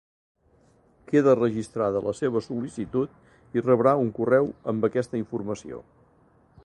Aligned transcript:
Queda 1.09 1.35
registrada 1.43 2.01
la 2.05 2.13
seva 2.19 2.41
sol·licitud 2.45 3.59
i 3.59 3.65
rebrà 3.67 3.93
un 4.07 4.11
correu 4.17 4.51
amb 4.73 4.89
aquesta 4.91 5.21
informació. 5.25 5.85